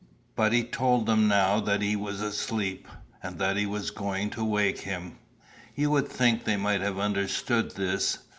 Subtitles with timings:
[0.35, 2.87] But he told them now that he was asleep,
[3.21, 5.17] and that he was going to wake him.
[5.75, 8.17] You would think they might have understood this.